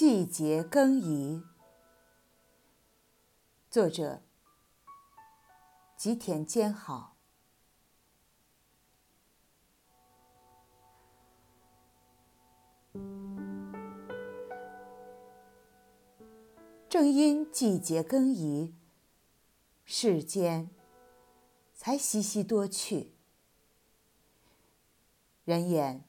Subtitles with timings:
[0.00, 1.44] 季节更移，
[3.68, 4.22] 作者
[5.94, 7.18] 吉田兼好。
[16.88, 18.74] 正因季节更移，
[19.84, 20.70] 世间
[21.74, 23.12] 才稀稀多趣。
[25.44, 26.02] 人言。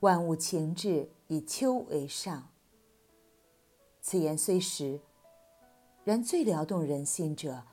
[0.00, 2.50] 万物情志以秋为上。
[4.00, 5.00] 此言虽实，
[6.04, 7.64] 然最撩动人心者，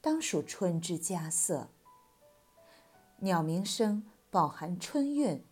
[0.00, 1.68] 当属春之佳色。
[3.18, 5.44] 鸟鸣声饱含春韵，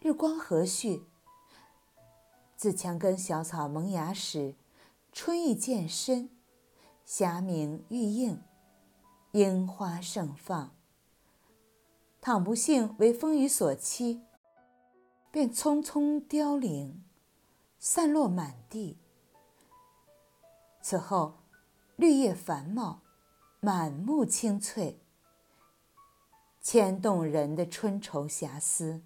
[0.00, 1.02] 日光和煦。
[2.56, 4.54] 自墙根小草萌芽时，
[5.12, 6.28] 春意渐深，
[7.04, 8.42] 霞明玉映，
[9.32, 10.74] 樱花盛放。
[12.20, 14.22] 倘不幸为风雨所欺。
[15.34, 17.02] 便匆匆凋零，
[17.80, 18.98] 散落满地。
[20.80, 21.38] 此后，
[21.96, 23.00] 绿叶繁茂，
[23.58, 25.00] 满目青翠，
[26.60, 29.02] 牵动人的春愁遐思。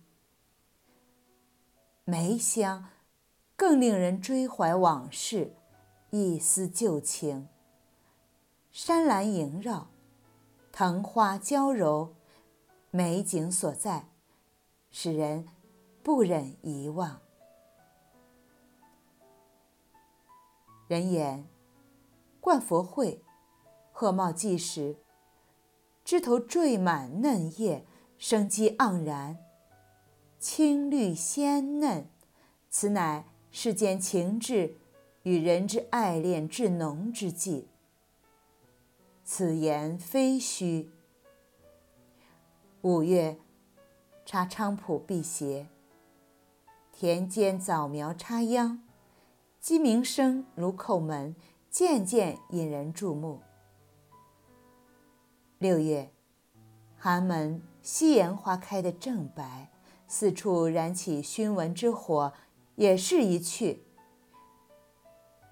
[2.04, 2.90] 梅香
[3.56, 5.54] 更令人追怀往事，
[6.10, 7.48] 一丝旧情。
[8.70, 9.88] 山岚萦绕，
[10.70, 12.14] 藤花娇柔，
[12.90, 14.10] 美景所在，
[14.90, 15.48] 使人。
[16.08, 17.20] 不忍遗忘。
[20.86, 21.46] 人言，
[22.40, 23.22] 灌佛会，
[23.92, 24.96] 鹤茂季时，
[26.06, 27.84] 枝头缀满嫩叶，
[28.16, 29.36] 生机盎然，
[30.38, 32.08] 青绿鲜嫩，
[32.70, 34.78] 此乃世间情志
[35.24, 37.68] 与人之爱恋至浓之际。
[39.24, 40.90] 此言非虚。
[42.80, 43.36] 五月，
[44.24, 45.66] 插菖蒲辟邪。
[47.00, 48.82] 田间早苗插秧，
[49.60, 51.36] 鸡鸣声如叩门，
[51.70, 53.40] 渐渐引人注目。
[55.58, 56.10] 六月，
[56.96, 59.70] 寒门夕颜花开的正白，
[60.08, 62.32] 四处燃起熏蚊之火，
[62.74, 63.84] 也是一趣。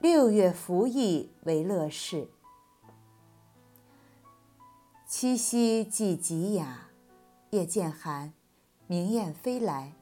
[0.01, 2.29] 六月拂意为乐事。
[5.07, 6.89] 七夕既极雅，
[7.51, 8.33] 夜渐寒，
[8.89, 9.96] 明雁飞来。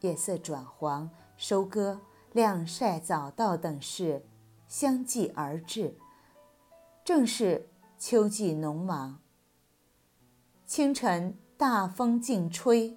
[0.00, 2.00] 夜色转黄，收割、
[2.32, 4.24] 晾晒、早稻等事
[4.66, 5.96] 相继而至，
[7.04, 7.68] 正是
[7.98, 9.20] 秋季农忙。
[10.64, 12.96] 清晨大风劲吹，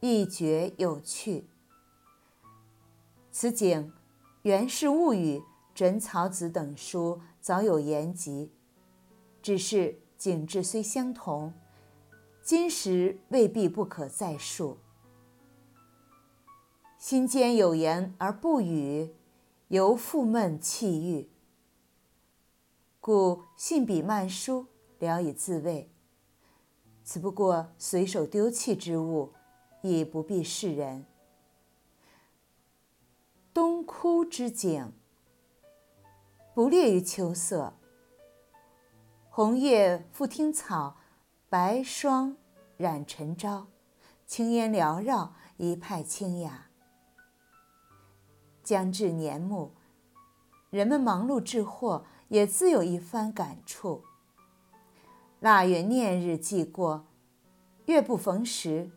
[0.00, 1.48] 一绝有趣。
[3.30, 3.88] 此景，
[4.42, 5.38] 《源氏物语》
[5.74, 8.50] 《枕草子》等书早有言及，
[9.40, 11.52] 只是景致虽相同，
[12.42, 14.78] 今时未必不可再述。
[17.02, 19.12] 心间有言而不语，
[19.66, 21.28] 犹负闷气郁。
[23.00, 24.68] 故信笔慢书，
[25.00, 25.90] 聊以自慰。
[27.02, 29.32] 此不过随手丢弃之物，
[29.80, 31.04] 亦不必示人。
[33.52, 34.92] 冬枯之景，
[36.54, 37.74] 不劣于秋色。
[39.28, 40.98] 红叶覆听草，
[41.48, 42.36] 白霜
[42.76, 43.66] 染晨朝，
[44.24, 46.68] 青烟缭绕，一派清雅。
[48.62, 49.72] 将至年暮，
[50.70, 54.04] 人们忙碌致货，也自有一番感触。
[55.40, 57.06] 腊月念日既过，
[57.86, 58.90] 月不逢时，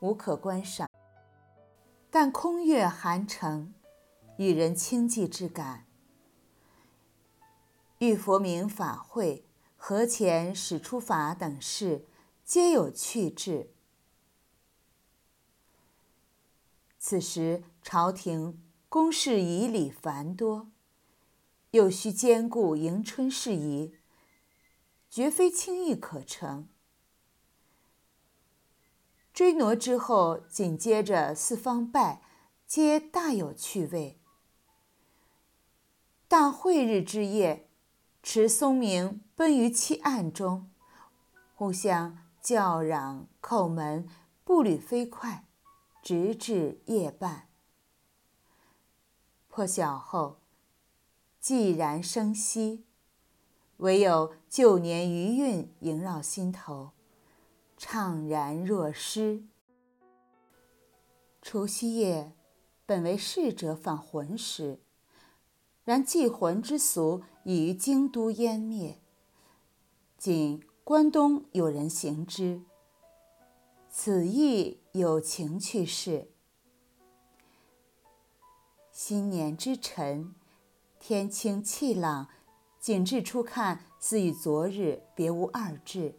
[0.00, 0.88] 无可观赏。
[2.10, 3.72] 但空月寒城，
[4.36, 5.86] 与人清寂之感。
[7.98, 9.46] 遇佛明法会、
[9.76, 12.06] 和前始出法等事，
[12.44, 13.72] 皆有趣致。
[16.98, 18.65] 此时朝廷。
[18.96, 20.70] 公事仪礼繁多，
[21.72, 23.94] 又需兼顾迎春事宜，
[25.10, 26.66] 绝非轻易可成。
[29.34, 32.22] 追挪之后，紧接着四方拜，
[32.66, 34.18] 皆大有趣味。
[36.26, 37.68] 大会日之夜，
[38.22, 40.70] 持松明奔于其案中，
[41.54, 44.08] 互相叫嚷叩门，
[44.42, 45.44] 步履飞快，
[46.02, 47.50] 直至夜半。
[49.56, 50.36] 破晓后，
[51.42, 52.84] 寂然生息，
[53.78, 56.90] 唯有旧年余韵萦绕心头，
[57.78, 59.44] 怅然若失。
[61.40, 62.34] 除夕夜
[62.84, 64.78] 本为逝者返魂时，
[65.84, 69.00] 然祭魂之俗已于京都湮灭，
[70.18, 72.60] 仅关东有人行之。
[73.88, 76.30] 此亦有情趣事。
[79.08, 80.34] 新年之晨，
[80.98, 82.28] 天清气朗，
[82.80, 86.16] 景致初看似与昨日别无二致，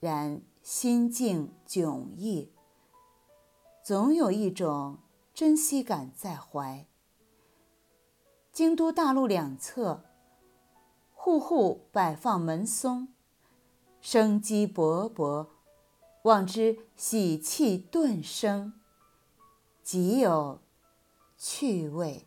[0.00, 2.50] 然心境迥异，
[3.84, 5.00] 总有一种
[5.34, 6.86] 珍惜感在怀。
[8.50, 10.02] 京都大路两侧，
[11.12, 13.08] 户户摆放门松，
[14.00, 15.48] 生机勃勃，
[16.22, 18.80] 望之喜气顿生，
[19.82, 20.60] 极有
[21.48, 22.26] 趣味。